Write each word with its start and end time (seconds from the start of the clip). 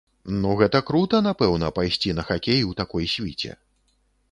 Ну 0.43 0.53
гэта 0.61 0.79
крута, 0.87 1.19
напэўна, 1.27 1.69
пайсці 1.77 2.17
на 2.21 2.27
хакей 2.31 2.61
у 2.71 2.77
такой 2.83 3.03
свіце. 3.15 3.51